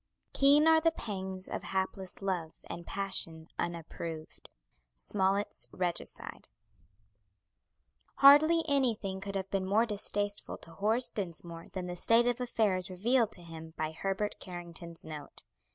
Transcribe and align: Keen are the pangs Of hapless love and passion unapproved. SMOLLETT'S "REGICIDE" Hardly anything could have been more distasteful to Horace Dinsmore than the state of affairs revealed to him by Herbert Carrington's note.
Keen 0.33 0.67
are 0.67 0.81
the 0.81 0.89
pangs 0.89 1.47
Of 1.47 1.61
hapless 1.61 2.23
love 2.23 2.61
and 2.65 2.87
passion 2.87 3.49
unapproved. 3.59 4.49
SMOLLETT'S 4.95 5.67
"REGICIDE" 5.71 6.47
Hardly 8.15 8.63
anything 8.67 9.21
could 9.21 9.35
have 9.35 9.51
been 9.51 9.67
more 9.67 9.85
distasteful 9.85 10.57
to 10.57 10.71
Horace 10.71 11.11
Dinsmore 11.11 11.67
than 11.73 11.85
the 11.85 11.95
state 11.95 12.25
of 12.25 12.41
affairs 12.41 12.89
revealed 12.89 13.31
to 13.33 13.43
him 13.43 13.75
by 13.77 13.91
Herbert 13.91 14.39
Carrington's 14.39 15.05
note. 15.05 15.43